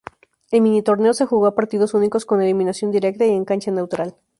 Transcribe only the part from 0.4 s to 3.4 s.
El minitorneo se jugó a partidos únicos con eliminación directa y